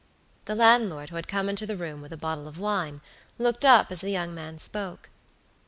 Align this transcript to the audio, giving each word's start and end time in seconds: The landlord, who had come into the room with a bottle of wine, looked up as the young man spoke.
The 0.45 0.55
landlord, 0.55 1.11
who 1.11 1.15
had 1.15 1.27
come 1.27 1.47
into 1.47 1.67
the 1.67 1.77
room 1.77 2.01
with 2.01 2.11
a 2.11 2.17
bottle 2.17 2.47
of 2.47 2.57
wine, 2.57 3.01
looked 3.37 3.63
up 3.63 3.91
as 3.91 4.01
the 4.01 4.09
young 4.09 4.33
man 4.33 4.57
spoke. 4.57 5.09